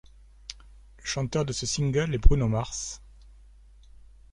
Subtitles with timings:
[0.97, 3.03] Le chanteur de ce single est Bruno Mars.